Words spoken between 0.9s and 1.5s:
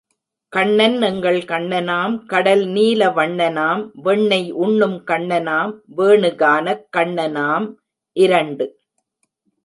எங்கள்